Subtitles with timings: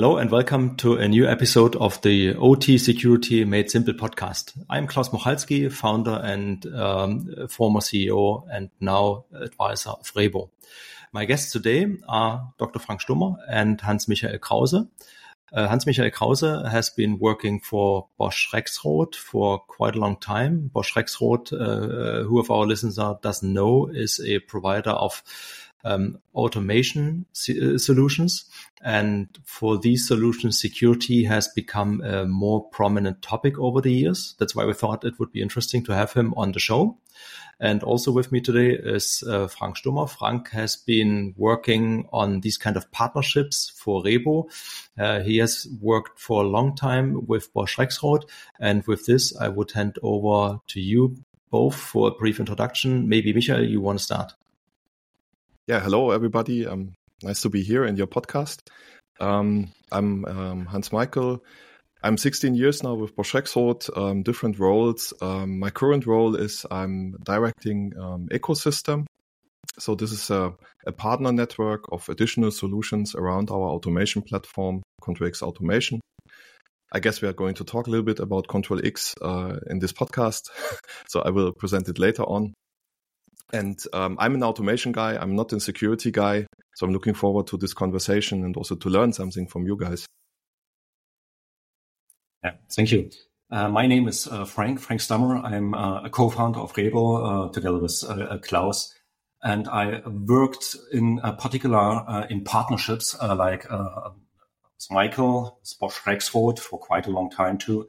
[0.00, 4.58] Hello and welcome to a new episode of the OT Security Made Simple podcast.
[4.70, 10.48] I'm Klaus Mochalski, founder and um, former CEO and now advisor of Rhebo.
[11.12, 12.78] My guests today are Dr.
[12.78, 14.86] Frank Stummer and Hans-Michael Krause.
[15.52, 20.70] Uh, Hans-Michael Krause has been working for Bosch Rexroth for quite a long time.
[20.72, 25.22] Bosch Rexroth, uh, who of our listeners doesn't know, is a provider of
[25.84, 28.44] um, automation uh, solutions.
[28.82, 34.34] And for these solutions, security has become a more prominent topic over the years.
[34.38, 36.98] That's why we thought it would be interesting to have him on the show.
[37.60, 40.06] And also with me today is uh, Frank Stummer.
[40.06, 44.50] Frank has been working on these kind of partnerships for Rhebo.
[44.98, 48.24] Uh, he has worked for a long time with Bosch Rexroth.
[48.58, 51.16] And with this, I would hand over to you
[51.50, 53.08] both for a brief introduction.
[53.08, 54.32] Maybe Michael, you want to start?
[55.70, 56.66] Yeah, hello everybody.
[56.66, 58.58] Um, nice to be here in your podcast.
[59.20, 61.44] Um, I'm um, Hans Michael.
[62.02, 65.14] I'm 16 years now with Bosch Rexroth, um, different roles.
[65.22, 69.06] Um, my current role is I'm directing um, ecosystem.
[69.78, 70.54] So this is a,
[70.88, 76.00] a, partner network of additional solutions around our automation platform, ctrlX Automation.
[76.92, 79.92] I guess we are going to talk a little bit about ctrlX uh, in this
[79.92, 80.50] podcast,
[81.06, 82.54] so I will present it later on.
[83.52, 85.16] And um, I'm an automation guy.
[85.16, 86.46] I'm not a security guy.
[86.74, 90.06] So I'm looking forward to this conversation and also to learn something from you guys.
[92.44, 93.10] Yeah, thank you.
[93.50, 95.38] Uh, my name is uh, Frank, Frank Stummer.
[95.38, 98.94] I'm uh, a co-founder of Rhebo uh, together with uh, uh, Klaus.
[99.42, 103.66] And I worked in particular in partnerships like
[104.90, 107.88] Michael, Bosch Rexroth for quite a long time too.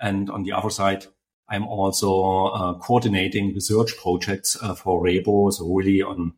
[0.00, 1.06] And on the other side,
[1.48, 6.32] I'm also uh, coordinating research projects uh, for Rhebo, so really on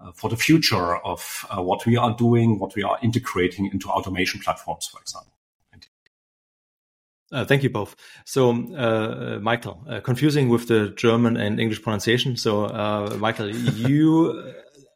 [0.00, 3.88] uh, for the future of uh, what we are doing, what we are integrating into
[3.88, 5.28] automation platforms, for example.
[7.30, 7.96] Uh, thank you both.
[8.26, 12.36] So, uh, Michael, confusing with the German and English pronunciation.
[12.36, 12.68] So,
[13.18, 14.52] Michael, you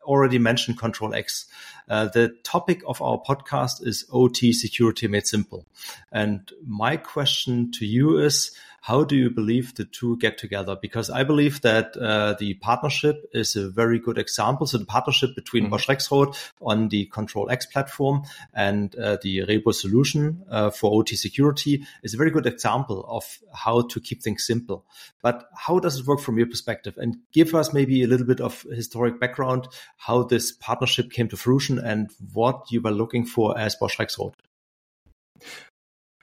[0.06, 1.47] already mentioned ctrlX.
[1.89, 5.66] Uh, the topic of our podcast is OT security made simple.
[6.11, 8.50] And my question to you is,
[8.86, 10.76] how do you believe the two get together?
[10.80, 14.64] Because I believe that uh, the partnership is a very good example.
[14.64, 15.72] So the partnership between mm-hmm.
[15.72, 18.22] Bosch Rexroth on the ctrlX platform
[18.54, 23.41] and uh, the Rhebo solution uh, for OT security is a very good example of
[23.52, 24.84] how to keep things simple.
[25.20, 26.94] But how does it work from your perspective?
[26.97, 29.66] And give us maybe a little bit of historic background,
[29.97, 34.34] how this partnership came to fruition and what you were looking for as Bosch Rexroth.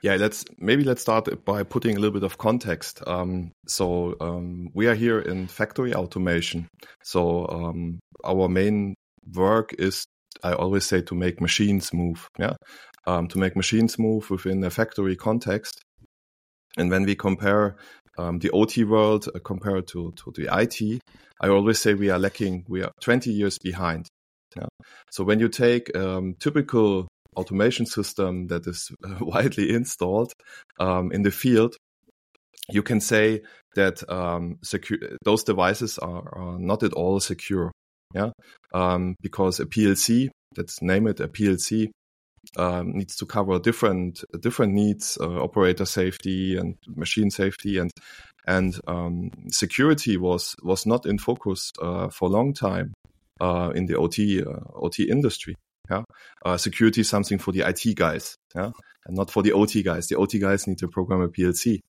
[0.04, 3.02] Yeah, let's maybe let's start by putting a little bit of context.
[3.06, 6.68] Um, so um, we are here in factory automation.
[7.02, 8.96] So um, our main
[9.34, 10.04] work is,
[10.42, 12.28] I always say, to make machines move.
[12.38, 12.52] Yeah,
[13.06, 15.80] um, to make machines move within a factory context.
[16.76, 17.76] And when we compare
[18.18, 21.00] um, the OT world uh, compared to to the IT,
[21.40, 22.66] I always say we are lacking.
[22.68, 24.08] We are 20 years behind.
[24.54, 24.66] Yeah.
[25.10, 30.32] So when you take um, typical automation system that is uh, widely installed
[30.78, 31.76] um, in the field,
[32.70, 33.42] you can say
[33.74, 34.58] that um,
[35.24, 37.72] those devices are, are, not at all secure.
[38.14, 38.30] Yeah,
[38.72, 41.90] um, because a PLC, let's name it a PLC,
[42.56, 47.90] um, needs to cover different different needs, uh, operator safety and machine safety, and
[48.46, 52.92] and um, security was was not in focus uh, for a long time
[53.40, 55.54] uh, in the OT uh, OT industry.
[55.90, 56.02] Yeah,
[56.44, 58.70] uh, security is something for the IT guys, yeah,
[59.06, 60.06] and not for the OT guys.
[60.08, 61.80] The OT guys need to program a PLC.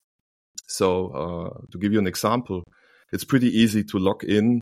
[0.67, 2.63] So, uh, to give you an example,
[3.11, 4.59] it's pretty easy to log in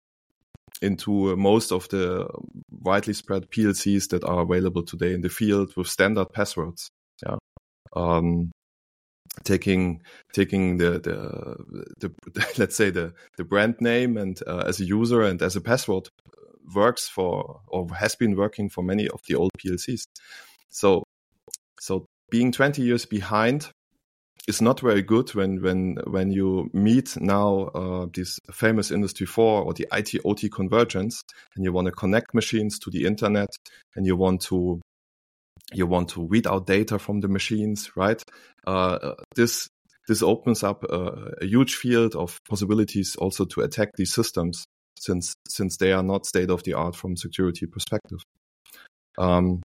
[0.82, 2.28] into uh, most of the
[2.70, 6.90] widely spread PLCs that are available today in the field with standard passwords.
[7.26, 7.38] Yeah.
[7.96, 8.52] Um,
[9.44, 10.02] taking
[10.34, 15.22] taking the, the, the let's say the the brand name and uh, as a user
[15.22, 16.08] and as a password
[16.74, 20.04] works for or has been working for many of the old PLCs.
[20.70, 21.04] So,
[21.80, 23.70] so being 20 years behind
[24.48, 29.64] is not very good when when when you meet now uh, this famous industry 4
[29.64, 31.22] or the IT OT convergence
[31.56, 33.50] and you want to connect machines to the internet
[33.96, 34.82] and you want to
[35.74, 38.22] you want to read out data from the machines right
[38.68, 39.68] uh, this
[40.08, 44.66] this opens up a, a, huge field of possibilities also to attack these systems
[45.04, 48.20] since since they are not state of the art from security perspective.
[49.18, 49.62] Um,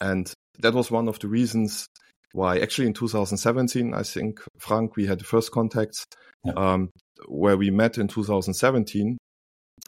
[0.00, 1.86] and that was one of the reasons
[2.32, 6.04] why actually in 2017, I think Frank, we had the first contacts
[6.44, 6.52] yeah.
[6.52, 6.90] um,
[7.26, 9.16] where we met in 2017,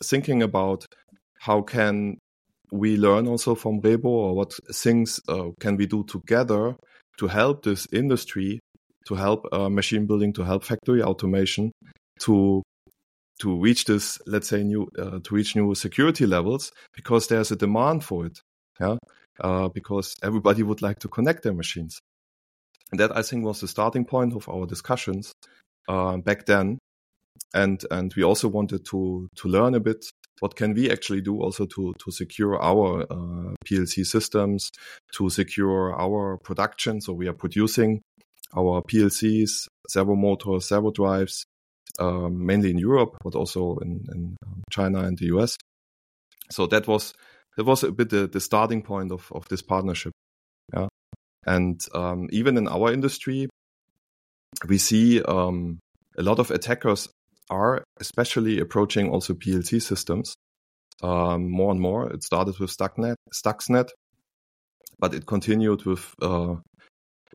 [0.02, 0.86] thinking about
[1.40, 2.18] how can
[2.72, 6.76] we learn also from Rhebo or what things uh, can we do together
[7.18, 8.60] to help this industry,
[9.06, 11.72] to help uh, machine building, to help factory automation,
[12.20, 12.62] to
[13.40, 17.56] to reach this, let's say, new uh, to reach new security levels because there's a
[17.56, 18.40] demand for it.
[18.80, 18.96] Yeah,
[19.40, 22.00] uh, because everybody would like to connect their machines.
[22.90, 25.32] And that I think was the starting point of our discussions
[25.88, 26.78] uh, back then.
[27.54, 30.04] And and we also wanted to to learn a bit
[30.40, 34.70] what can we actually do also to to secure our uh, PLC systems,
[35.14, 37.00] to secure our production.
[37.00, 38.02] So we are producing
[38.56, 41.44] our PLCs, servo motors, servo drives,
[41.98, 45.56] um, mainly in Europe, but also in, in, um, China and the US.
[46.50, 47.14] So that was
[47.56, 50.12] that was a bit the, the starting point of, of this partnership.
[50.74, 50.88] Yeah,
[51.46, 53.48] and um, even in our industry,
[54.66, 55.78] we see um,
[56.16, 57.08] a lot of attackers
[57.50, 60.34] are especially approaching also PLC systems
[61.02, 62.10] um, more and more.
[62.12, 63.88] It started with Stuxnet, Stuxnet
[64.98, 66.56] but it continued with uh,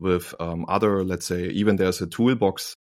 [0.00, 2.74] with um, other, let's say, even there's a toolbox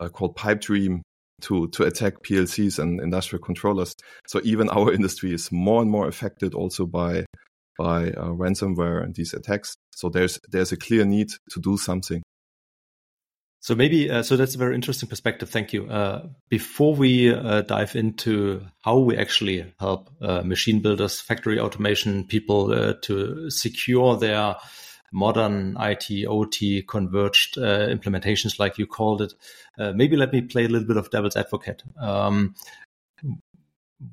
[0.00, 1.02] uh, called Pipedream
[1.42, 3.94] to to attack PLCs and industrial controllers.
[4.26, 7.24] So even our industry is more and more affected also by
[7.78, 9.76] by uh, ransomware and these attacks.
[9.94, 12.22] So there's there's a clear need to do something.
[13.60, 15.48] So maybe uh, so that's a very interesting perspective.
[15.48, 15.86] Thank you.
[15.86, 22.24] Uh, before we uh, dive into how we actually help uh, machine builders, factory automation
[22.24, 24.56] people uh, to secure their
[25.12, 29.34] modern IT, OT converged uh, implementations, like you called it.
[29.78, 31.82] Uh, maybe let me play a little bit of devil's advocate.
[31.98, 32.54] Um,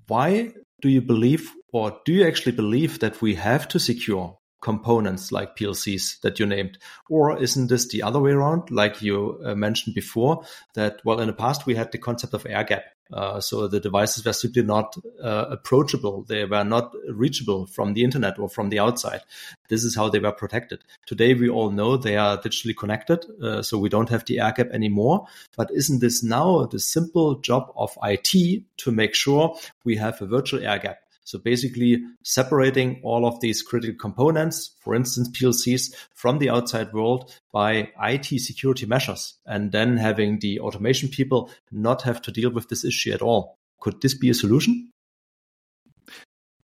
[0.08, 5.32] why do you believe, or do you actually believe that we have to secure components
[5.32, 6.78] like PLCs that you named?
[7.10, 10.44] Or isn't this the other way around, like you uh, mentioned before,
[10.76, 12.84] that, well, in the past we had the concept of air gap.
[13.12, 16.24] Uh, so the devices were simply not uh, approachable.
[16.24, 19.22] They were not reachable from the internet or from the outside.
[19.68, 20.84] This is how they were protected.
[21.06, 24.54] Today, we all know they are digitally connected, uh, so we don't have the air
[24.56, 25.26] gap anymore.
[25.58, 30.28] But isn't this now the simple job of IT to make sure we have a
[30.28, 31.00] virtual air gap?
[31.30, 37.32] So basically separating all of these critical components, for instance, PLCs from the outside world
[37.54, 42.68] by IT security measures and then having the automation people not have to deal with
[42.70, 43.58] this issue at all.
[43.80, 44.90] Could this be a solution?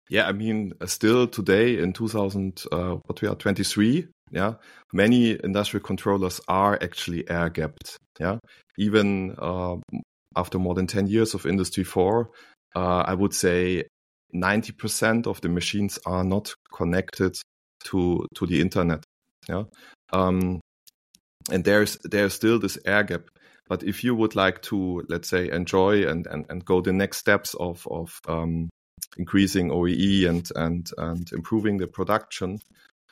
[0.09, 4.55] Yeah, I mean, uh, still today in 2000, uh, what we are 23, yeah,
[4.93, 7.99] many industrial controllers are actually air gapped.
[8.19, 8.39] Yeah,
[8.77, 9.77] even uh,
[10.35, 12.29] after more than 10 years of Industry 4,
[12.75, 13.85] uh, I would say
[14.35, 17.37] 90% of the machines are not connected
[17.85, 19.05] to to the internet.
[19.49, 19.65] Yeah.
[20.13, 20.61] Um,
[21.51, 23.23] and there's there's still this air gap.
[23.69, 27.19] But if you would like to, let's say, enjoy and, and, and go the next
[27.19, 28.69] steps of of um,
[29.17, 32.59] increasing OEE and and and improving the production,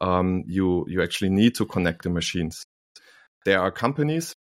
[0.01, 2.65] um, you you actually need to connect the machines.
[3.45, 4.35] There are companies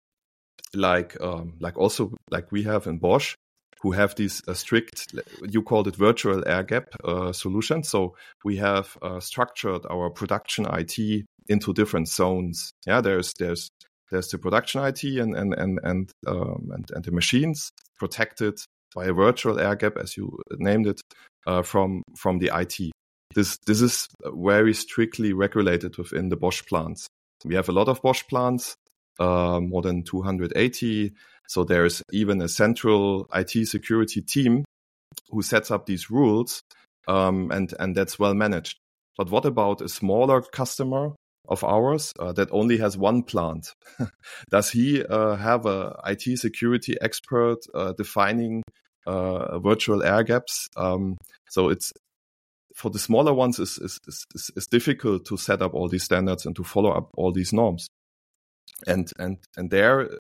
[0.75, 3.35] like um, like also like we have in Bosch
[3.83, 7.83] who have these uh, strict, you called it virtual air gap uh, solution.
[7.83, 12.73] So we have uh, structured our production IT into different zones.
[12.87, 13.69] Yeah, there's there's
[14.11, 18.59] there's the production IT and and and and um, and, and, the machines protected
[18.95, 21.01] by a virtual air gap, as you named it,
[21.47, 22.93] uh, from from the IT.
[23.35, 27.09] This this is very strictly regulated within the Bosch plants.
[27.45, 28.77] We have a lot of Bosch plants,
[29.19, 31.13] uh, more than 280
[31.49, 34.65] so there's even a central IT security team
[35.31, 36.63] who sets up these rules,
[37.09, 38.79] um, and and that's well managed.
[39.17, 41.15] But what about a smaller customer
[41.49, 43.73] of ours uh, that only has one plant?
[44.51, 48.63] Does he uh, have a IT security expert uh, defining
[49.07, 50.69] uh, virtual air gaps?
[50.77, 51.17] Um,
[51.49, 51.93] so it's
[52.75, 56.45] for the smaller ones is, is, is, is difficult to set up all these standards
[56.45, 57.89] and to follow up all these norms.
[58.87, 60.11] And and and there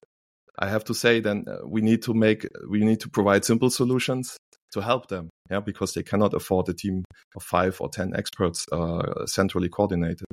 [0.58, 3.70] I have to say then uh, we need to make we need to provide simple
[3.70, 4.36] solutions
[4.72, 8.66] to help them, yeah, because they cannot afford a team of five or ten experts
[8.72, 10.26] uh, centrally coordinated.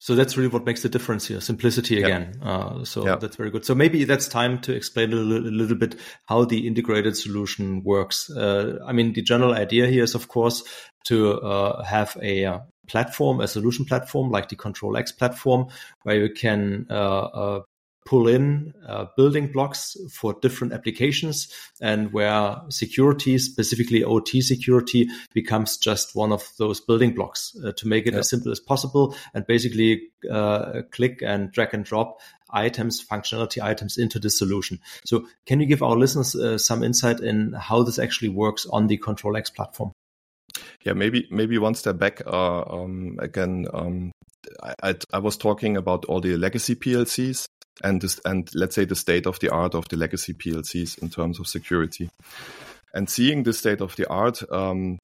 [0.00, 2.38] So that's really what makes the difference here, simplicity again.
[2.40, 2.48] Yeah.
[2.48, 3.16] Uh, so yeah.
[3.16, 3.64] that's very good.
[3.64, 5.96] So maybe that's time to explain a little, a little bit
[6.26, 8.30] how the integrated solution works.
[8.30, 10.62] Uh, I mean, the general idea here is, of course,
[11.06, 15.66] to uh, have a uh, platform, a solution platform like the ctrlX platform,
[16.04, 17.60] where you can uh, uh,
[18.08, 25.76] pull in uh, building blocks for different applications and where security, specifically OT security, becomes
[25.76, 29.46] just one of those building blocks uh, to make it as simple as possible and
[29.46, 30.00] basically
[30.30, 34.80] uh, click and drag and drop items, functionality items into the solution.
[35.04, 38.86] So can you give our listeners uh, some insight in how this actually works on
[38.86, 39.92] the ctrlX platform?
[40.82, 42.22] Yeah, maybe maybe one step back.
[42.26, 44.12] Uh, um, again, um,
[44.62, 47.44] I, I, I was talking about all the legacy PLCs
[47.82, 51.10] and this, and let's say the state of the art of the legacy PLCs in
[51.10, 52.10] terms of security.
[52.94, 54.98] And seeing the state of the art um,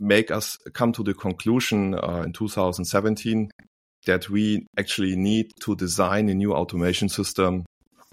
[0.00, 3.50] make us come to the conclusion uh, in 2017
[4.06, 7.64] that we actually need to design a new automation system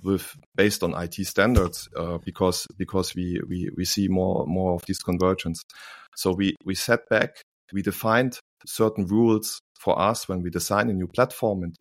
[0.03, 4.85] with based on IT standards uh, because because we, we we see more more of
[4.87, 5.61] this convergence.
[6.15, 7.41] So we we set back,
[7.73, 11.75] we defined certain rules for us when we design a new platform and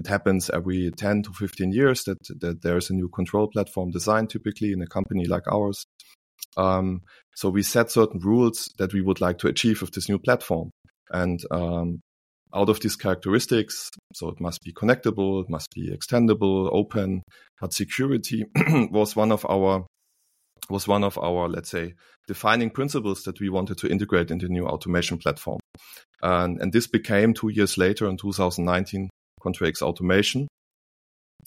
[0.00, 4.30] it happens every 10 to 15 years that, that there's a new control platform designed
[4.30, 5.84] typically in a company like ours.
[6.56, 7.02] Um,
[7.36, 10.70] so we set certain rules that we would like to achieve with this new platform.
[11.10, 12.00] And um,
[12.54, 17.22] out of these characteristics, so it must be connectable, it must be extendable, open,
[17.60, 18.46] but security
[18.90, 19.86] was one of our
[20.70, 21.94] was one of our, let's say,
[22.28, 25.58] defining principles that we wanted to integrate in the new automation platform.
[26.22, 30.48] And, and this became two years later in 2019, ctrlX Automation,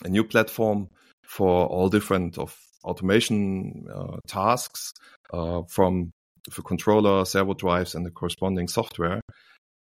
[0.04, 0.90] a new platform
[1.26, 4.92] for all different of automation uh, tasks
[5.34, 6.12] uh, from
[6.56, 9.22] the controller, servo drives, and the corresponding software.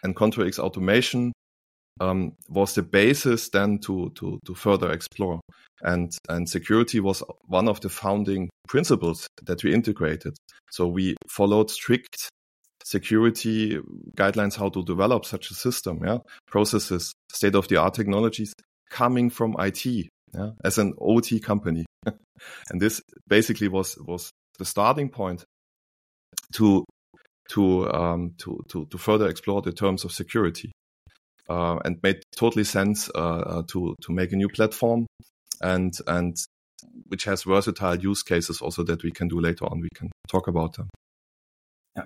[0.03, 1.31] And ctrlX Automation
[1.99, 5.39] um, was the basis then to, to, to further explore.
[5.81, 10.35] And, and security was one of the founding principles that we integrated.
[10.71, 12.29] So we followed strict
[12.89, 13.79] security
[14.15, 16.17] guidelines, how to develop such a system, yeah,
[16.47, 18.53] processes, state of the art technologies
[18.89, 21.85] coming from IT, yeah, as an OT company.
[22.05, 25.45] and this basically was, was the starting point
[26.53, 26.83] to,
[27.49, 30.71] to, um, to, to, to further explore the terms of security.
[31.47, 35.07] Uh, and made totally sense uh, uh, to to make a new platform
[35.61, 36.35] and and
[37.07, 39.81] which has versatile use cases also that we can do later on.
[39.81, 40.89] We can talk about them.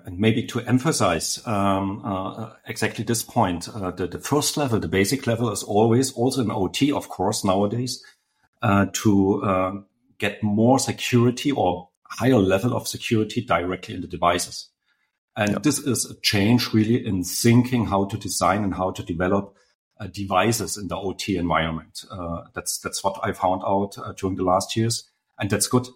[0.04, 4.88] And maybe to emphasize um, uh, exactly this point, uh, the, the, first level, the
[4.88, 8.02] basic level, is always also in OT, of course, nowadays,
[8.62, 9.84] uh, to
[10.18, 14.68] get more security or higher level of security directly in the devices.
[15.36, 19.56] And this is a change really in thinking how to design and how to develop
[19.98, 22.04] uh, devices in the OT environment.
[22.10, 25.86] Uh, that's that's what I found out uh, during the last years, and that's good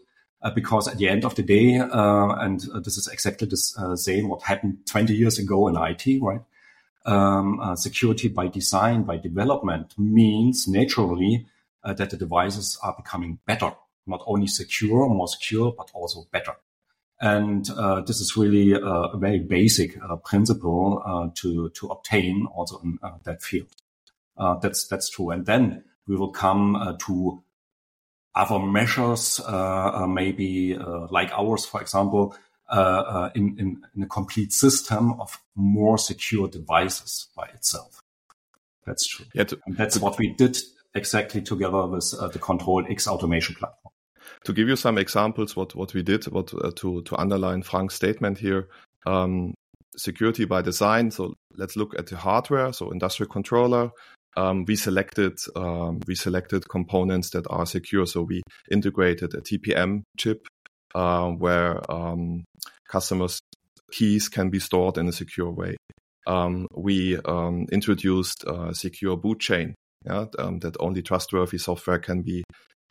[0.42, 3.97] uh, because at the end of the day, uh, and uh, this is exactly the
[3.97, 6.40] same what happened 20 years ago in IT, right?
[7.07, 11.47] Um, security by design, by development means naturally
[11.85, 13.73] that the devices are becoming better,
[14.07, 16.54] not only secure, more secure, but also better.
[17.21, 22.78] And uh, this is really a, very basic uh, principle uh, to to obtain also
[22.85, 23.68] in uh, that field.
[24.37, 25.30] Uh, that's that's true.
[25.30, 27.42] And then we will come uh, to
[28.35, 32.37] other measures, uh, uh, maybe uh, like ours, for example,
[33.35, 38.01] in, in, in a complete system of more secure devices by itself.
[38.87, 39.27] That's true.
[39.35, 40.59] Yeah, to, and that's to, what we did
[40.95, 43.93] exactly together with the ctrlX automation platform
[44.45, 47.95] to give you some examples, what what we did, what uh, to to underline Frank's
[47.95, 48.69] statement here,
[49.07, 49.55] um,
[49.97, 51.11] security by design.
[51.11, 52.73] So let's look at the hardware.
[52.73, 53.91] So industrial controller.
[54.38, 58.07] Um, we selected um, we selected components that are secure.
[58.07, 60.47] So we integrated a TPM chip
[60.95, 62.45] uh, where um,
[62.88, 63.40] customers'
[63.90, 65.76] keys can be stored in a secure way.
[66.28, 72.45] Um, we um, introduced a secure boot chain yeah, that only trustworthy software can be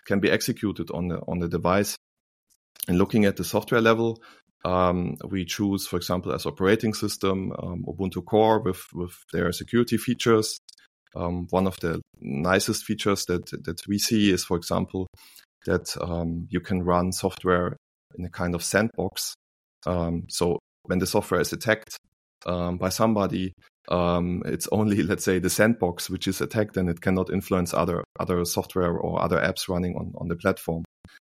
[0.05, 1.95] can be executed on the on the device.
[2.89, 4.21] And looking at the software level,
[4.65, 9.95] um, we choose, for example, as operating system um, Ubuntu Core with with their security
[9.95, 10.59] features.
[11.17, 15.07] Um, one of the nicest features that that we see is, for example,
[15.65, 17.77] that um, you can run software
[18.17, 19.33] in a kind of sandbox.
[19.85, 21.97] Um, so when the software is attacked
[22.45, 23.53] um, by somebody,
[23.89, 28.03] um, it's only let's say the sandbox which is attacked and it cannot influence other
[28.19, 30.83] other software or other apps running on on the platform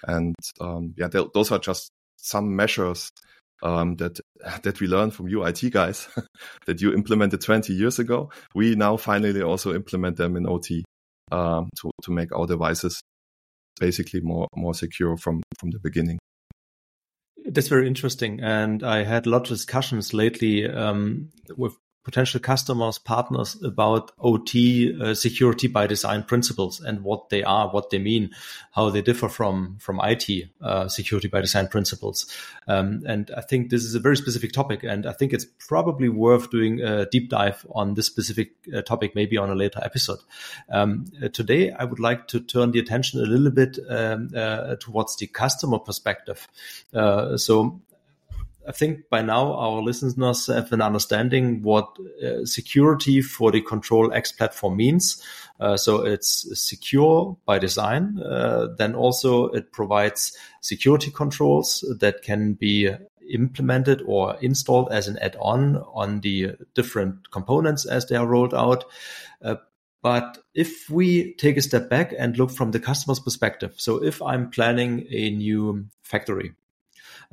[0.07, 3.11] and um, yeah those are just some measures
[3.63, 4.21] um, that
[4.63, 6.09] that we learned from you IT guys
[6.67, 10.85] that you implemented 20 years ago we now finally also implement them in OT
[11.33, 13.01] um, to to make our devices
[13.79, 16.19] basically more more secure from from the beginning
[17.47, 18.41] that's very interesting.
[18.41, 24.97] And I had a lot of discussions lately um, with potential customers, partners about OT
[25.01, 28.31] uh, security by design principles and what they are, what they mean,
[28.73, 32.27] how they differ from from IT uh, security by design principles.
[32.67, 36.09] Um, and I think this is a very specific topic, and I think it's probably
[36.09, 40.21] worth doing a deep dive on this specific uh, topic, maybe on a later episode.
[40.71, 44.77] Um, uh, today, I would like to turn the attention a little bit um, uh,
[44.77, 46.49] towards the customer perspective.
[46.95, 47.81] Uh, so
[48.71, 54.37] I think by now our listeners have an understanding what uh, security for the ctrlX
[54.37, 55.21] platform means.
[55.59, 58.21] Uh, so it's secure by design.
[58.21, 62.89] Uh, then also it provides security controls that can be
[63.29, 68.85] implemented or installed as an add-on on the different components as they are rolled out.
[69.43, 69.57] Uh,
[70.01, 74.23] but if we take a step back and look from the customer's perspective, so if
[74.23, 76.53] I'm planning a new factory,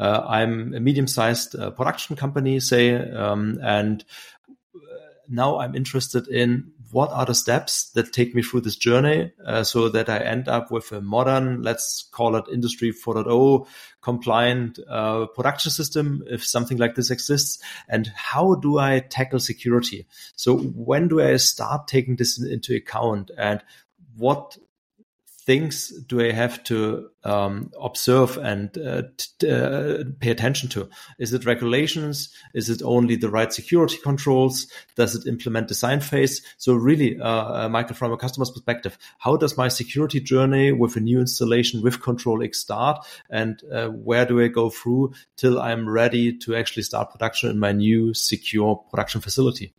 [0.06, 4.04] I'm a medium-sized uh, production company, say, um, and
[4.50, 4.80] uh,
[5.28, 9.64] now I'm interested in what are the steps that take me through this journey uh,
[9.64, 13.68] so that I end up with a modern, let's call it industry 4.0
[14.02, 17.62] compliant uh, production system if something like this exists?
[17.90, 20.08] And how do I tackle security?
[20.36, 23.62] So when do I start taking this into account and
[24.16, 24.58] what
[25.48, 29.04] things do I have to um, observe and uh,
[29.48, 30.90] uh, pay attention to?
[31.20, 32.36] Is it regulations?
[32.54, 34.68] Is it only the right security controls?
[34.98, 36.42] Does it implement design phase?
[36.58, 40.98] So really, uh, uh, Michael, from a customer's perspective, how does my security journey with
[40.98, 43.08] a new installation with ctrlX start?
[43.30, 47.58] And uh, where do I go through till I'm ready to actually start production in
[47.58, 49.74] my new secure production facility?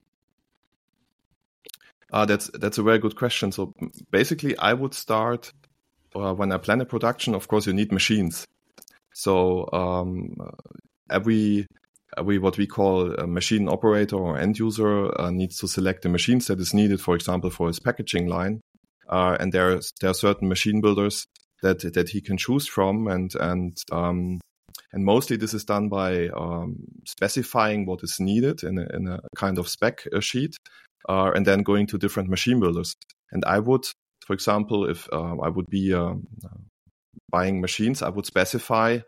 [2.13, 3.53] Uh, that's that's a very good question.
[3.53, 3.75] So
[4.11, 5.53] basically, I would start
[6.15, 7.35] uh, when I plan a production.
[7.35, 8.47] Of course, you need machines.
[9.13, 10.37] So um,
[11.11, 11.67] every
[12.17, 16.09] every what we call a machine operator or end user uh, needs to select the
[16.09, 17.01] machines that is needed.
[17.01, 18.61] For example, for his packaging line,
[19.09, 21.27] uh, and there there are certain machine builders
[21.63, 24.41] that that he can choose from, and and um,
[24.93, 29.21] and mostly this is done by um, specifying what is needed in a, in a
[29.37, 30.57] kind of spec uh, sheet
[31.09, 32.95] uh, and then going to different machine builders.
[33.33, 33.85] And I would,
[34.27, 36.15] for example, if uh, I would be uh,
[37.31, 38.99] buying machines, I would specify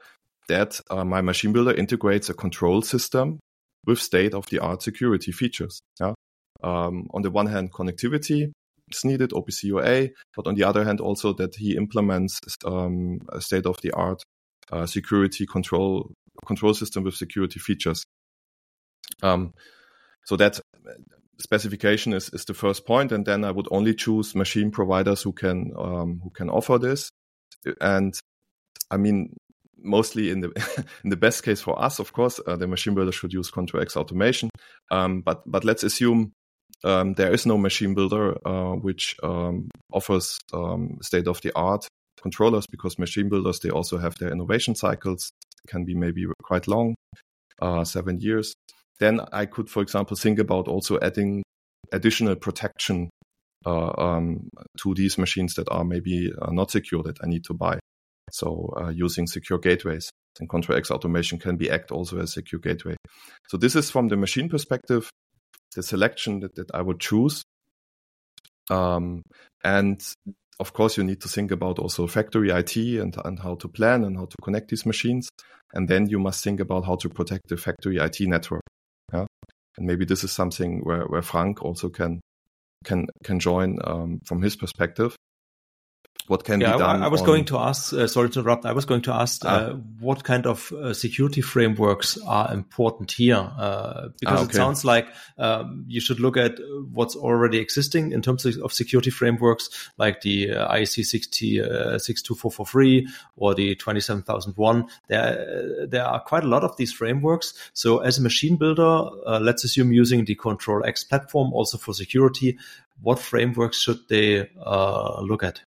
[0.48, 3.38] that uh, my machine builder integrates a control system
[3.86, 5.80] with state of the art security features.
[6.00, 6.14] Yeah?
[6.62, 8.52] Um, on the one hand, connectivity
[8.90, 13.40] is needed, OPC UA, but on the other hand, also that he implements um, a
[13.40, 14.22] state of the art
[14.70, 16.12] uh, security control
[16.46, 18.04] control system with security features.
[19.22, 19.52] Um,
[20.24, 20.60] so that
[21.40, 25.32] specification is, is the first point, and then I would only choose machine providers who
[25.32, 27.10] can um, who can offer this.
[27.80, 28.18] And
[28.90, 29.34] I mean,
[29.78, 33.12] mostly in the in the best case for us, of course, uh, the machine builder
[33.12, 34.50] should use ctrlX automation.
[34.90, 36.32] Um, but but let's assume
[36.84, 41.86] um, there is no machine builder uh, which um, offers um, state of the art
[42.20, 45.30] controllers because machine builders they also have their innovation cycles
[45.66, 46.94] can be maybe quite long,
[47.60, 48.54] uh, seven years
[49.00, 51.42] then I could, for example, think about also adding
[51.92, 53.10] additional protection
[53.66, 57.54] uh, um, to these machines that are maybe uh, not secure that I need to
[57.54, 57.78] buy.
[58.30, 62.60] So uh, using secure gateways and ctrlX automation can be act also as a secure
[62.60, 62.94] gateway.
[63.48, 65.10] So this is from the machine perspective,
[65.74, 67.42] the selection that, that I would choose.
[68.70, 69.22] Um,
[69.64, 70.00] and
[70.60, 74.04] of course, you need to think about also factory IT and, and how to plan
[74.04, 75.28] and how to connect these machines.
[75.72, 78.59] And then you must think about how to protect the factory IT network.
[79.12, 79.26] Yeah,
[79.76, 82.20] and maybe this is something where where Frank also can
[82.84, 85.16] can can join um, from his perspective
[86.30, 87.02] what can yeah, be done.
[87.02, 87.26] I, I was on...
[87.26, 89.48] going to ask, uh, sorry to interrupt, I was going to ask ah.
[89.48, 93.50] uh, what kind of uh, security frameworks are important here?
[93.58, 94.50] Uh, because ah, okay.
[94.50, 96.60] it sounds like um, you should look at
[96.92, 103.08] what's already existing in terms of, security frameworks, like the uh, IEC 60, uh, 62443
[103.36, 104.86] or the 27001.
[105.08, 107.54] There, there are quite a lot of these frameworks.
[107.72, 112.56] So as a machine builder, let's assume using the ctrlX platform also for security,
[113.02, 115.62] what frameworks should they look at?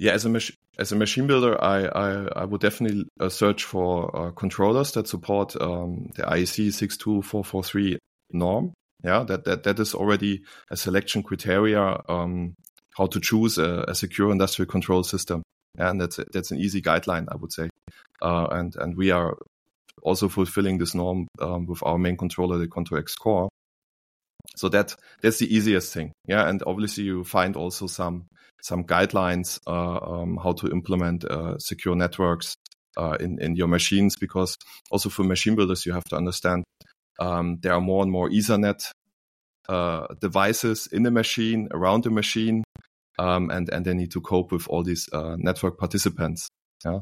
[0.00, 2.10] Yeah, as a mach- as a machine builder, I I,
[2.42, 7.20] I would definitely uh, search for uh, controllers that support um, the IEC six two
[7.20, 7.98] four four three
[8.32, 8.72] norm.
[9.04, 12.54] Yeah, that that that is already a selection criteria um,
[12.96, 15.42] how to choose a, a, secure industrial control system.
[15.76, 17.68] And that's a, that's an easy guideline, I would say.
[18.22, 19.36] Uh, and and we are
[20.02, 23.50] also fulfilling this norm um, with our main controller, the ctrlX Core.
[24.56, 26.12] So that that's the easiest thing.
[26.26, 28.24] Yeah, and obviously you find also some
[28.62, 32.56] some guidelines uh, um, how to implement uh, secure networks
[32.96, 34.56] uh, in in your machines because
[34.90, 36.64] also for machine builders you have to understand
[37.18, 38.90] um, there are more and more Ethernet
[40.20, 42.64] devices in the machine around the machine
[43.18, 46.48] um, and and they need to cope with all these network participants.
[46.84, 47.00] Yeah.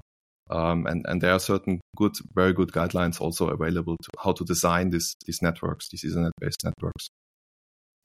[0.51, 4.45] Um, and and there are certain good, very good guidelines also available to how to
[4.45, 7.09] design this, these networks, these Ethernet based networks.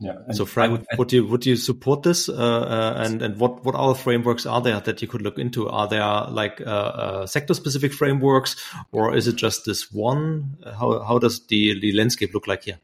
[0.04, 0.34] Yeah.
[0.34, 2.28] So Frank, would, would, you would you support this?
[2.28, 5.70] Uh, uh, and and what what other frameworks are there that you could look into?
[5.70, 8.58] Are there like uh, uh sector specific frameworks,
[8.92, 10.58] or is it just this one?
[10.66, 12.80] How how does the the landscape look like here?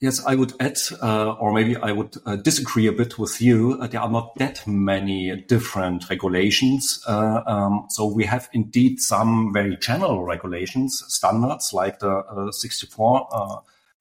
[0.00, 3.76] Yes, I would add, uh, or maybe I would uh, disagree a bit with you.
[3.88, 7.02] there are not that many different regulations.
[7.06, 13.28] Um, so we have indeed some very general regulations, standards like the 64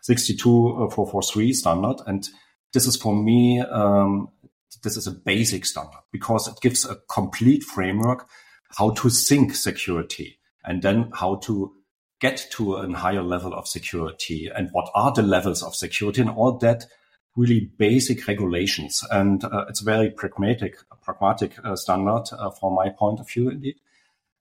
[0.02, 1.98] 62443 standard.
[2.06, 2.30] And
[2.74, 4.30] this is for me, um,
[4.84, 8.28] this is a basic standard because it gives a complete framework
[8.78, 11.74] how to think security and then how to
[12.20, 16.30] get to a higher level of security and what are the levels of security and
[16.30, 16.86] all that
[17.36, 19.04] really basic regulations.
[19.12, 23.50] And uh, it's a very pragmatic, pragmatic uh, standard uh, from my point of view,
[23.50, 23.76] indeed.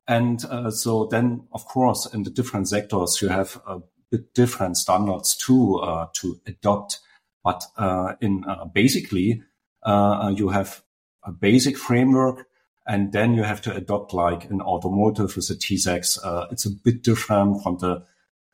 [0.09, 4.77] And uh, so then, of course, in the different sectors, you have a bit different
[4.77, 7.01] standards to uh, to adopt.
[7.47, 9.41] But uh, in uh, basically,
[9.87, 10.83] you have
[11.23, 12.49] a basic framework,
[12.89, 16.19] and then you have to adopt like an automotive with the TISAX.
[16.51, 18.03] it's a bit different from the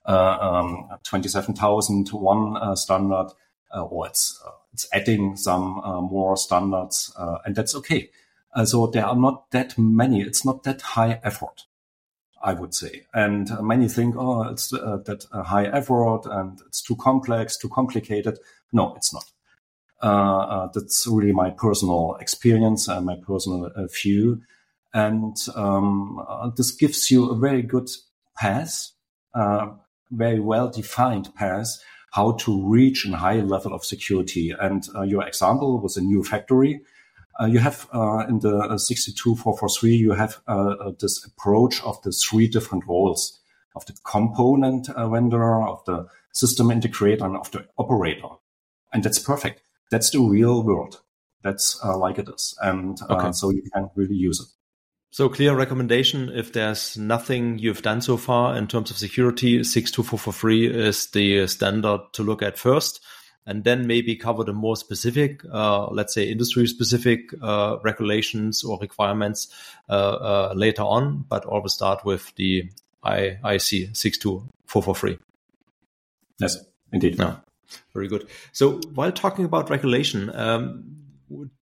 [0.04, 3.30] um, 27001 standard,
[3.74, 4.38] or it's
[4.74, 7.14] it's adding some more standards,
[7.46, 8.10] and that's okay.
[8.54, 10.20] Uh, so there are not that many.
[10.20, 11.64] It's not that high effort.
[12.44, 13.06] I would say.
[13.14, 17.56] And uh, many think, oh, it's uh, that uh, high effort and it's too complex,
[17.56, 18.38] too complicated.
[18.72, 19.24] No, it's not.
[20.02, 24.42] Uh, uh, that's really my personal experience and my personal uh, view.
[24.94, 27.88] And um, this gives you a very good
[28.36, 28.90] path,
[30.10, 31.68] very well defined path,
[32.12, 34.50] how to reach a high level of security.
[34.50, 36.82] And your example was a new factory
[37.40, 42.12] uh, you have uh, in the uh, 62443, you have uh, this approach of the
[42.12, 43.38] three different roles
[43.74, 48.28] of the component vendor, of the system integrator, and of the operator.
[48.92, 49.62] And that's perfect.
[49.90, 51.00] That's the real world.
[51.42, 52.56] That's like it is.
[52.60, 53.32] And okay.
[53.32, 54.46] so you can really use it.
[55.10, 56.30] So clear recommendation.
[56.30, 62.00] If there's nothing you've done so far in terms of security, 62443 is the standard
[62.12, 63.00] to look at first
[63.46, 68.78] and then maybe cover the more specific, uh, let's say industry specific uh, regulations or
[68.80, 69.48] requirements
[69.88, 72.70] uh, uh, later on, but always start with the
[73.04, 75.18] IEC 62443.
[76.40, 76.56] Yes,
[76.92, 77.18] indeed.
[77.18, 77.36] Yeah,
[77.92, 78.28] very good.
[78.52, 80.96] So while talking about regulation, um,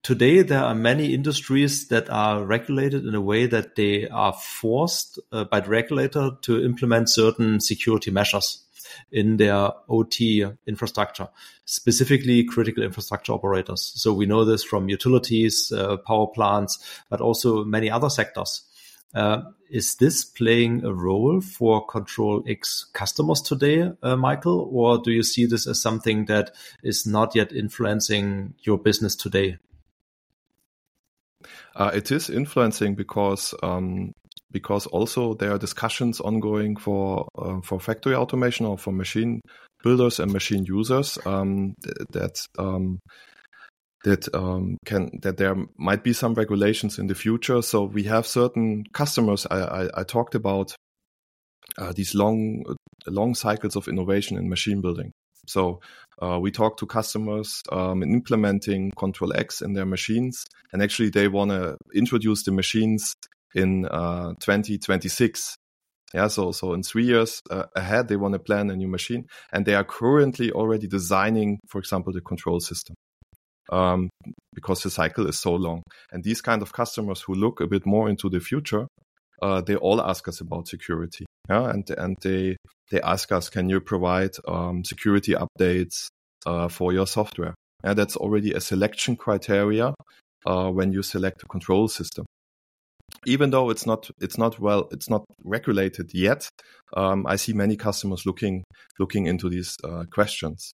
[0.03, 5.19] today there are many industries that are regulated in a way that they are forced
[5.31, 8.65] uh, by the regulator to implement certain security measures
[9.11, 11.27] in their OT infrastructure,
[11.65, 13.91] specifically critical infrastructure operators.
[13.95, 18.63] So we know this from utilities, uh, power plants, but also many other sectors.
[19.13, 25.23] Uh, is this playing a role for ctrlX customers today, uh, Michael, or do you
[25.23, 26.51] see this as something that
[26.83, 29.57] is not yet influencing your business today?
[31.75, 34.11] Uh, it is influencing because um,
[34.51, 37.27] because also there are discussions ongoing for
[37.63, 39.39] for factory automation or for machine
[39.83, 41.75] builders and machine users um,
[42.11, 42.99] that um,
[44.03, 47.61] that um, can that there might be some regulations in the future.
[47.61, 49.45] So we have certain customers.
[49.49, 50.75] I, I, I talked about
[51.77, 52.63] uh, these long
[53.07, 55.11] long cycles of innovation in machine building.
[55.47, 55.81] So
[56.21, 61.27] uh, we talk to customers um, in implementing ctrlX in their machines, and actually they
[61.27, 63.13] want to introduce the machines
[63.55, 65.55] in uh, 2026.
[66.13, 69.27] Yeah, so so in three years uh, ahead, they want to plan a new machine,
[69.51, 72.95] and they are currently already designing, for example, the control system,
[73.71, 74.09] um,
[74.53, 75.83] because the cycle is so long.
[76.11, 78.87] And these kind of customers who look a bit more into the future,
[79.41, 81.25] uh, they all ask us about security.
[81.49, 82.57] Yeah, and and they
[82.91, 86.07] they ask us, can you provide um, security updates
[86.45, 87.55] uh, for your software?
[87.83, 89.93] And that's already a selection criteria
[90.45, 92.25] uh, when you select a control system
[93.25, 96.47] even though it's not it's not well it's not regulated yet
[96.95, 98.63] um, i see many customers looking
[98.97, 100.71] looking into these uh, questions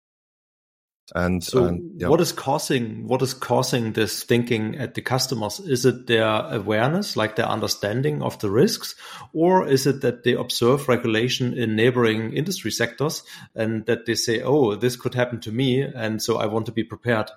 [1.13, 2.07] and so and, yeah.
[2.07, 5.59] what is causing what is causing this thinking at the customers?
[5.59, 8.95] Is it their awareness like their understanding of the risks?
[9.33, 13.23] Or is it that they observe regulation in neighboring industry sectors
[13.55, 16.71] and that they say oh this could happen to me and so i want to
[16.71, 17.29] be prepared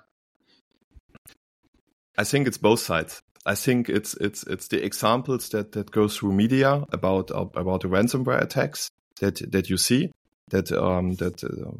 [2.17, 3.21] i think it's both sides.
[3.45, 7.87] I think it's it's it's the examples that that go through media about about the
[7.87, 10.11] ransomware attacks that that you see
[10.49, 11.71] that um, that uh,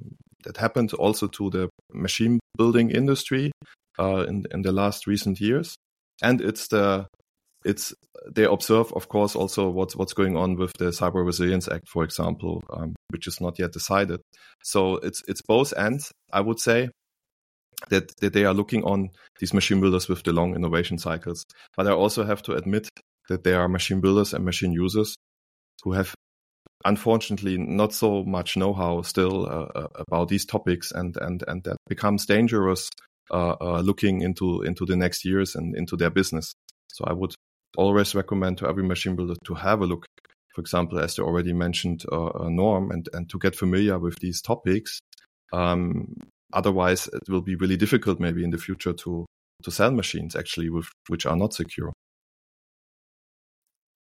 [0.43, 3.51] that happened also to the machine building industry
[3.99, 5.75] uh, in in the last recent years,
[6.21, 7.07] and it's the
[7.65, 7.93] it's
[8.31, 12.03] they observe, of course, also what's what's going on with the Cyber Resilience Act, for
[12.03, 14.21] example, um, which is not yet decided.
[14.63, 16.89] So it's it's both ends, I would say.
[17.89, 21.43] that, that they are looking on these machine builders with the long innovation cycles.
[21.75, 22.89] But I also have to admit
[23.29, 25.15] that there are machine builders and machine users
[25.83, 26.14] who have
[26.85, 31.77] unfortunately not so much know-how still uh, uh about these topics and and and that
[31.89, 32.89] becomes dangerous
[33.31, 36.53] uh, uh, looking into into the next years and into their business.
[36.93, 37.33] So i would
[37.75, 40.05] always recommend to every machine builder to have a look
[40.53, 44.15] for example as you already mentioned uh, uh norm and and to get familiar with
[44.19, 44.99] these topics.
[45.51, 46.15] Um,
[46.53, 49.25] otherwise it will be really difficult maybe in the future to
[49.63, 51.91] to sell machines actually with which are not secure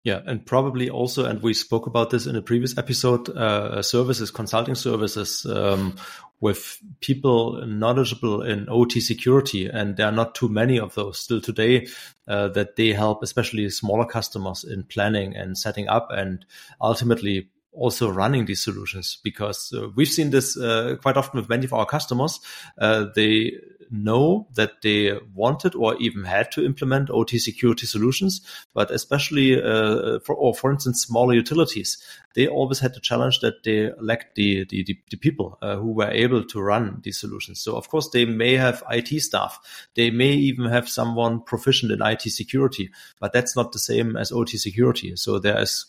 [0.03, 4.31] yeah, and probably also, and we spoke about this in a previous episode, uh, services,
[4.31, 5.95] consulting services um,
[6.41, 11.39] with people knowledgeable in OT security, and there are not too many of those still
[11.39, 11.87] today
[12.27, 16.45] uh, that they help, especially smaller customers in planning and setting up, and
[16.81, 21.65] ultimately also running these solutions because uh, we've seen this uh, quite often with many
[21.65, 22.39] of our customers.
[22.77, 23.51] Uh, they
[23.91, 28.41] know that they wanted or even had to implement OT security solutions,
[28.73, 32.03] but especially uh, for, or for instance, smaller utilities,
[32.33, 35.91] they always had the challenge that they lacked the the, the, the people uh, who
[35.91, 37.59] were able to run these solutions.
[37.59, 39.59] So of course they may have IT staff,
[39.95, 44.31] they may even have someone proficient in IT security, but that's not the same as
[44.31, 45.15] OT security.
[45.15, 45.85] So there is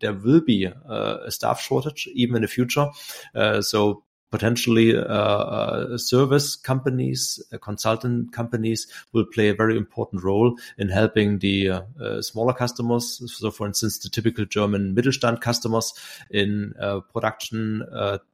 [0.00, 2.88] there will be uh, a staff shortage even in the future.
[3.34, 10.22] Uh, so potentially uh, uh, service companies, uh, consultant companies will play a very important
[10.22, 13.22] role in helping the uh, uh smaller customers.
[13.32, 15.92] So, for instance, the typical German Mittelstand customers
[16.30, 17.84] in uh, production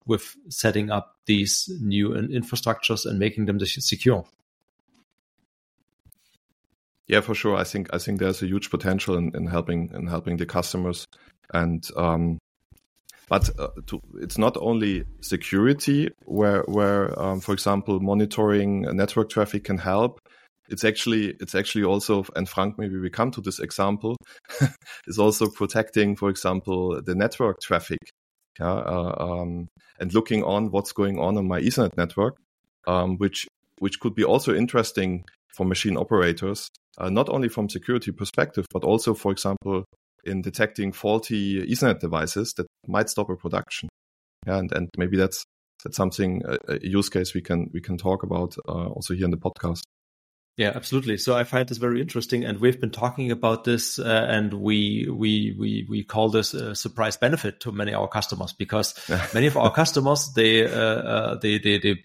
[0.06, 4.24] with setting up these new infrastructures and making them secure.
[7.06, 7.56] Yeah, for sure.
[7.56, 11.06] I think I think there's a huge potential in, in helping in helping the customers,
[11.52, 12.38] and um,
[13.28, 19.64] but uh, to, it's not only security where, where um, for example, monitoring network traffic
[19.64, 20.18] can help.
[20.68, 24.16] It's actually, it's actually also, and Frank, maybe we come to this example,
[25.06, 27.98] is also protecting, for example, the network traffic.
[28.60, 29.66] Yeah, uh, um,
[29.98, 32.36] and looking on what's going on on my Ethernet network,
[32.86, 33.48] um, which
[33.80, 38.84] which could be also interesting for machine operators, uh, not only from security perspective, but
[38.84, 39.84] also, for example,
[40.26, 43.88] in detecting faulty Ethernet devices that might stop a production.
[44.46, 45.44] Yeah, and, and maybe that's
[45.84, 49.24] that's something a, a use case we can we can talk about uh, also here
[49.24, 49.82] in the podcast.
[50.56, 51.16] Yeah, absolutely.
[51.18, 55.08] So I find this very interesting, and we've been talking about this, uh, and we
[55.10, 58.94] we we we call this a surprise benefit to many of our customers because
[59.34, 61.96] many of our customers they uh, uh, they they they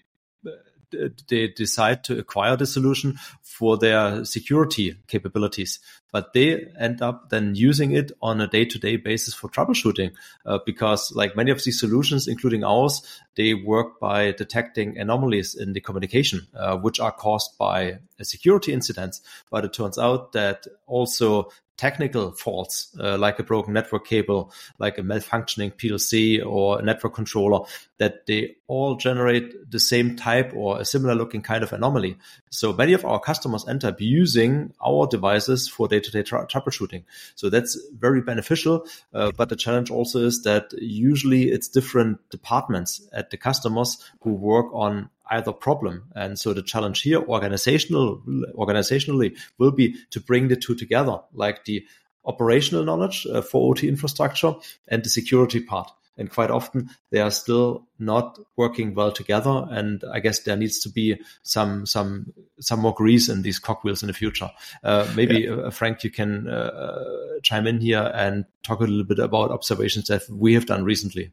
[1.28, 5.78] they decide to acquire the solution for their security capabilities,
[6.12, 10.12] but they end up then using it on a day-to-day basis for troubleshooting
[10.46, 13.02] uh, because like many of these solutions, including ours,
[13.36, 19.20] they work by detecting anomalies in the communication, uh, which are caused by security incidents.
[19.50, 24.98] But it turns out that also technical faults, uh, like a broken network cable, like
[24.98, 27.60] a malfunctioning PLC or a network controller,
[27.96, 32.18] that they all generate the same type or a similar looking kind of anomaly.
[32.50, 37.04] So many of our customers end up using our devices for day-to-day troubleshooting.
[37.34, 38.86] So that's very beneficial.
[39.14, 44.34] Uh, but the challenge also is that usually it's different departments at the customers who
[44.34, 46.04] work on either problem.
[46.14, 48.22] And so the challenge here, organizational,
[48.54, 51.86] organizationally, will be to bring the two together, like the
[52.24, 54.54] operational knowledge uh, for OT infrastructure
[54.88, 55.90] and the security part.
[56.18, 59.66] And quite often they are still not working well together.
[59.70, 64.02] And I guess there needs to be some some some more grease in these cogwheels
[64.02, 64.50] in the future.
[64.84, 65.52] Uh, maybe yeah.
[65.52, 67.04] uh, Frank, you can uh,
[67.42, 71.32] chime in here and talk a little bit about observations that we have done recently.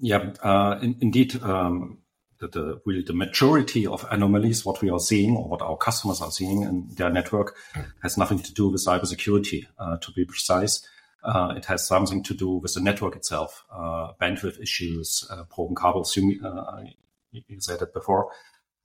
[0.00, 1.98] Yeah, uh, in, indeed, um,
[2.38, 6.22] the, the, really the majority of anomalies, what we are seeing or what our customers
[6.22, 7.54] are seeing in their network,
[8.02, 9.66] has nothing to do with cybersecurity.
[9.78, 10.86] Uh, to be precise,
[11.22, 15.76] uh, it has something to do with the network itself, uh, bandwidth issues, uh, broken
[15.76, 16.16] cables.
[16.16, 16.82] You, uh,
[17.30, 18.30] you, said it before,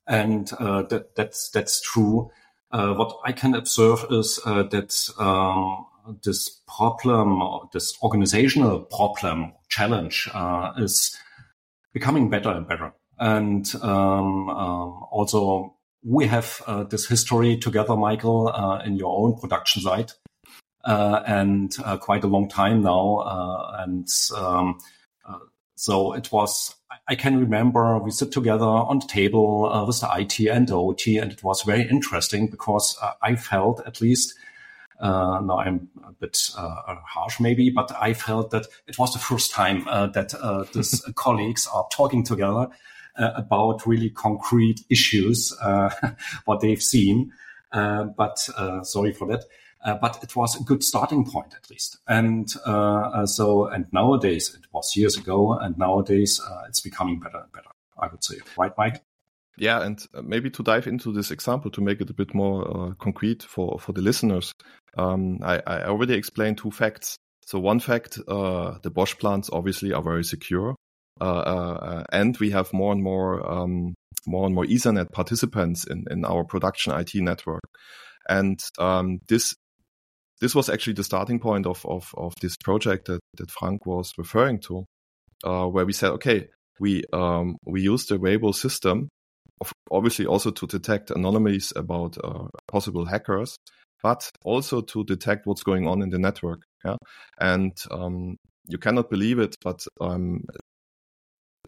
[0.06, 2.30] and that, that's that's true.
[2.70, 5.86] what I can observe is that um,
[6.24, 7.42] this problem,
[7.72, 11.16] this organizational problem challenge uh, is
[11.92, 12.92] becoming better and better.
[13.18, 19.38] And um, um, also, we have uh, this history together, Michael, uh, in your own
[19.40, 20.12] production site,
[20.84, 23.16] uh, and uh, quite a long time now.
[23.16, 24.78] Uh, and um,
[25.74, 26.74] so it was.
[27.08, 31.18] I can remember we sit together on the table with the IT and the OT,
[31.18, 34.34] and it was very interesting because I felt at least
[35.00, 39.18] uh, now I'm a bit uh, harsh maybe, but I felt that it was the
[39.18, 42.68] first time uh, that uh, these colleagues are talking together
[43.18, 45.90] uh, about really concrete issues, uh,
[46.44, 47.32] what they've seen.
[47.72, 49.44] Uh, but uh, sorry for that.
[50.00, 51.98] but it was a good starting point at least.
[52.08, 52.50] And
[53.28, 57.70] so, and nowadays it was years ago, and nowadays it's becoming better and better.
[57.98, 59.02] I would say, right, Mike?
[59.58, 62.94] Yeah, and maybe to dive into this example to make it a bit more uh,
[62.94, 64.52] concrete for for the listeners,
[64.98, 67.16] um, I, I, already explained two facts.
[67.46, 70.74] So one fact, uh, the Bosch plants obviously are very secure,
[71.20, 73.94] uh, uh, and we have more and more um,
[74.26, 77.64] more and more Ethernet participants in in our production IT network,
[78.28, 79.54] and um, this
[80.40, 84.12] this was actually the starting point of of, of this project that that Frank was
[84.18, 84.84] referring to,
[85.44, 89.08] uh, where we said, okay, we um, we use the Rhebo system
[89.90, 93.56] obviously also to detect anomalies about uh, possible hackers,
[94.02, 96.62] but also to detect what's going on in the network.
[96.84, 96.96] Yeah,
[97.40, 100.44] and um, you cannot believe it, but um,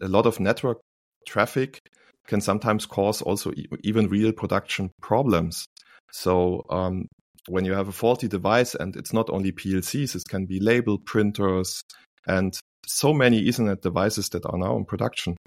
[0.01, 0.79] a lot of network
[1.27, 1.79] traffic
[2.27, 5.65] can sometimes cause also e even real production problems.
[6.11, 7.07] So um,
[7.47, 10.99] when you have a faulty device, and it's not only PLCs, it can be label
[10.99, 11.81] printers
[12.27, 12.53] and
[12.87, 15.37] so many Ethernet devices that are now in production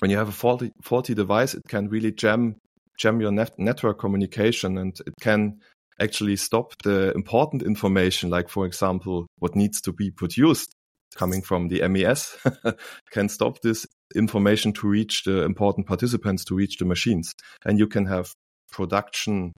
[0.00, 2.56] when you have a faulty, faulty device, it can really jam
[2.98, 5.60] jam your net network communication, and it can
[6.00, 10.72] actually stop the important information, like for example, what needs to be produced
[11.14, 12.36] coming from the MES,
[13.10, 17.32] can stop this information to reach the important participants to reach the machines,
[17.64, 18.32] and you can have
[18.70, 19.52] production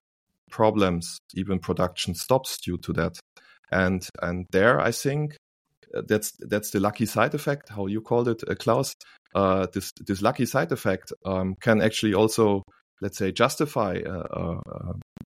[0.51, 3.19] problems, even production stops due to that.
[3.71, 5.37] And and there, I think
[5.95, 8.95] uh, that's that's the lucky side effect, how you called it, uh, Klaus.
[9.35, 12.63] Uh, this this lucky side effect um, can actually also,
[13.01, 14.61] let's say, justify a, a,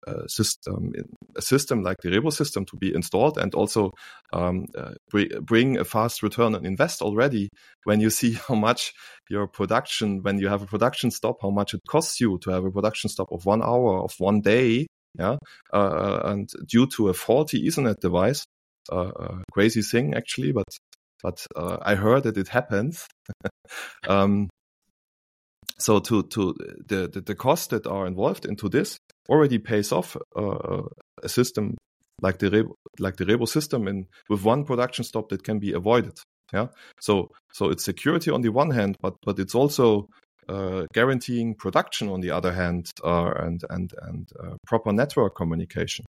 [0.08, 0.92] a, system
[1.36, 3.92] a system like the Rhebo system to be installed, and also
[4.32, 4.94] um, uh,
[5.42, 7.50] bring a fast return on invest already
[7.84, 8.94] when you see how much
[9.30, 12.66] your production, when you have a production stop, how much it costs you to have
[12.66, 14.88] a production stop of one hour of one day.
[15.18, 15.38] Yeah,
[15.74, 18.46] uh, and due to a faulty Ethernet device,
[18.92, 20.66] a crazy thing actually, but
[21.24, 23.08] but uh, I heard that it happens.
[24.08, 24.50] um,
[25.78, 26.54] so to to
[26.88, 28.98] the, the, the costs that are involved into this
[29.30, 30.84] already pays off uh,
[31.24, 31.76] a system
[32.22, 35.74] like the Rhebo, like the Rhebo system in with one production stop that can be
[35.74, 36.18] avoided.
[36.54, 36.68] Yeah.
[37.00, 40.08] So so it's security on the one hand, but but it's also
[40.50, 46.06] uh, guaranteeing production on the other hand, uh, and and and uh, proper network communication.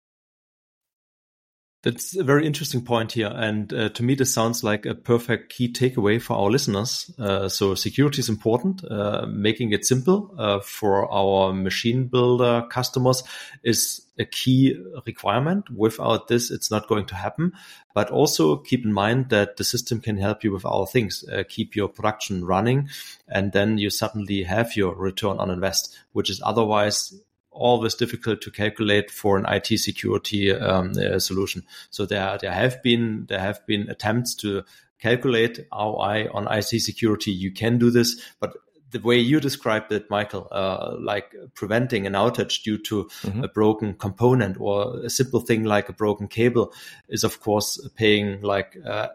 [1.82, 3.32] That's a very interesting point here.
[3.34, 7.10] And uh, to me, this sounds like a perfect key takeaway for our listeners.
[7.18, 8.84] Uh, so security is important.
[8.84, 13.22] Uh, making it simple uh, for our machine builder customers
[13.62, 15.70] is a key requirement.
[15.70, 17.52] Without this, it's not going to happen.
[17.94, 21.24] But also keep in mind that the system can help you with other things.
[21.32, 22.90] Uh, keep your production running.
[23.26, 27.18] And then you suddenly have your return on invest, which is otherwise
[27.50, 31.64] always difficult to calculate for an IT security um, uh, solution.
[31.90, 34.62] So there, there have been there have been attempts to
[35.00, 37.30] calculate ROI on IT security.
[37.30, 38.54] You can do this, but
[38.90, 43.44] the way you described it, Michael, uh, like preventing an outage due to mm-hmm.
[43.44, 46.72] a broken component or a simple thing like a broken cable,
[47.08, 49.08] is of course paying like uh,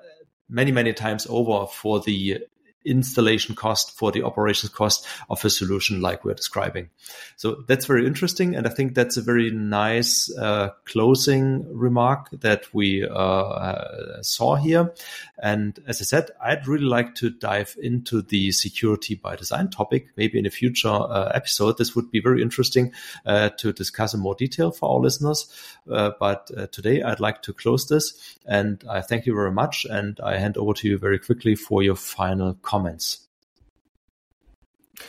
[0.49, 2.39] many many times over for the
[2.85, 6.89] installation cost, for the operations cost of a solution like we're describing.
[7.35, 8.55] So that's very interesting.
[8.55, 14.55] And I think that's a very nice uh, closing remark that we uh, uh, saw
[14.55, 14.93] here.
[15.41, 20.07] And as I said, I'd really like to dive into the security by design topic,
[20.15, 21.77] maybe in a future uh, episode.
[21.77, 22.93] This would be very interesting
[23.25, 25.51] uh, to discuss in more detail for our listeners.
[25.89, 29.85] Uh, but today I'd like to close this and I thank you very much.
[29.89, 33.27] And I hand over to you very quickly for your final comment comments?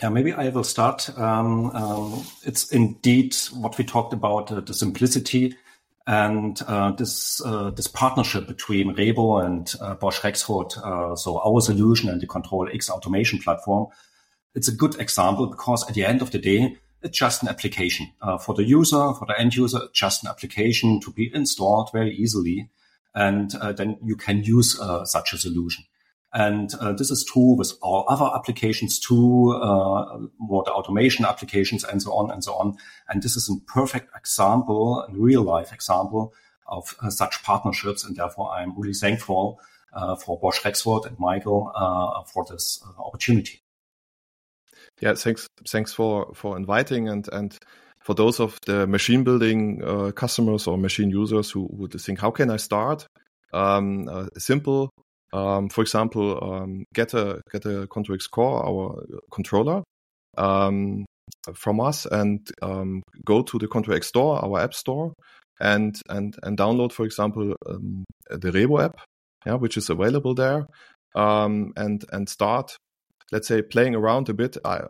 [0.00, 1.10] Yeah, maybe I will start.
[1.18, 5.56] Um, um, it's indeed what we talked about uh, the simplicity
[6.06, 10.76] and uh, this uh, this partnership between Rhebo and uh, Bosch Rexroth.
[10.78, 13.86] Uh, so our solution and the ctrlX automation platform.
[14.54, 18.06] It's a good example because at the end of the day, it's just an application
[18.22, 19.80] uh, for the user, for the end user.
[19.92, 22.68] Just an application to be installed very easily,
[23.14, 25.84] and then you can use such a solution.
[26.36, 31.82] And uh, this is true with all other applications too, uh, more the automation applications
[31.82, 32.76] and so on and so on.
[33.08, 36.34] And this is a perfect example, a real life example
[36.66, 38.04] of uh, such partnerships.
[38.04, 39.58] And therefore, I'm really thankful
[39.94, 43.62] uh, for Bosch Rexroth and Michael uh, for this uh, opportunity.
[45.00, 45.48] Yeah, thanks.
[45.66, 47.56] Thanks for for inviting and and
[48.00, 49.80] for those of the machine building
[50.12, 53.06] customers or machine users who would think, how can I start?
[53.52, 54.90] Um, simple
[55.36, 59.82] um, for example, um, get a get a ctrlX Core, our controller,
[60.38, 61.04] um,
[61.54, 62.48] from us and
[63.24, 65.12] go to the ctrlX store, our app store,
[65.60, 68.96] and and and download, for example, um, the Rhebo app,
[69.44, 70.66] yeah, which is available there,
[71.14, 72.76] um, and and start,
[73.30, 74.86] let's say, playing around a bit uh,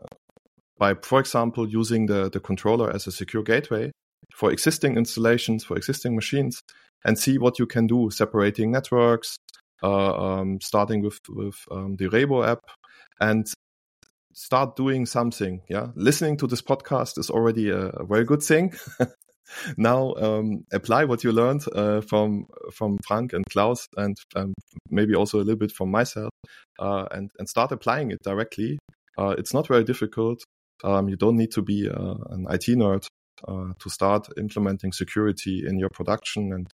[0.79, 3.91] by, for example, using the the controller as a secure gateway
[4.35, 6.61] for existing installations for existing machines,
[7.05, 9.46] and see what you can do, separating networks, uh,
[9.83, 12.61] um, starting with with um, the Rhebo app,
[13.21, 13.47] and
[14.33, 15.63] start doing something.
[15.69, 18.75] Yeah, listening to this podcast is already a, a very good thing.
[19.77, 24.55] now um, apply what you learned uh, from from Frank and Klaus, and um,
[24.91, 26.31] maybe also a little bit from myself,
[26.79, 28.79] uh, and and start applying it directly.
[29.19, 30.43] Uh, it's not very difficult.
[30.85, 33.07] Um, you don't need to be uh, an IT nerd
[33.49, 36.53] uh, to start implementing security in your production.
[36.53, 36.69] And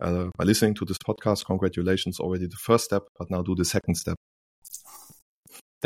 [0.00, 3.04] uh, by listening to this podcast, congratulations, already the first step.
[3.18, 4.16] But now do the second step.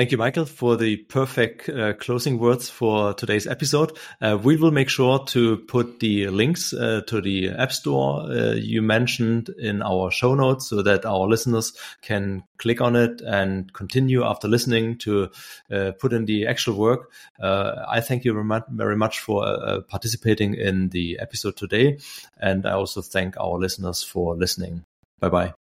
[0.00, 3.98] Thank you, Michael, for the perfect uh, closing words for today's episode.
[4.18, 8.52] Uh, we will make sure to put the links uh, to the App Store uh,
[8.52, 13.74] you mentioned in our show notes so that our listeners can click on it and
[13.74, 15.28] continue after listening to
[15.70, 17.12] uh, put in the actual work.
[17.38, 18.32] Uh, I thank you
[18.70, 21.98] very much for participating in the episode today.
[22.40, 24.86] And I also thank our listeners for listening.
[25.18, 25.59] Bye bye.